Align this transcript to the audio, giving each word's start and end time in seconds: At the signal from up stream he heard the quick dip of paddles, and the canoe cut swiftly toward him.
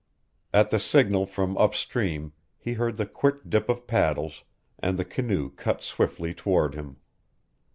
At 0.51 0.71
the 0.71 0.79
signal 0.79 1.27
from 1.27 1.55
up 1.59 1.75
stream 1.75 2.33
he 2.57 2.73
heard 2.73 2.97
the 2.97 3.05
quick 3.05 3.47
dip 3.47 3.69
of 3.69 3.85
paddles, 3.85 4.43
and 4.79 4.97
the 4.97 5.05
canoe 5.05 5.51
cut 5.51 5.83
swiftly 5.83 6.33
toward 6.33 6.73
him. 6.73 6.97